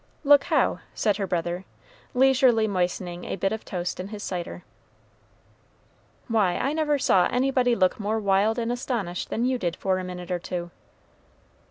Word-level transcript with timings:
"Look 0.23 0.45
how?" 0.45 0.79
said 0.95 1.17
her 1.17 1.27
brother, 1.27 1.63
leisurely 2.15 2.67
moistening 2.67 3.23
a 3.25 3.35
bit 3.35 3.51
of 3.51 3.63
toast 3.63 3.99
in 3.99 4.07
his 4.07 4.23
cider. 4.23 4.63
"Why, 6.27 6.55
I 6.57 6.73
never 6.73 6.97
saw 6.97 7.27
anybody 7.27 7.75
look 7.75 7.99
more 7.99 8.17
wild 8.17 8.57
and 8.57 8.71
astonished 8.71 9.29
than 9.29 9.45
you 9.45 9.59
did 9.59 9.75
for 9.75 9.99
a 9.99 10.03
minute 10.03 10.31
or 10.31 10.39
two." 10.39 10.71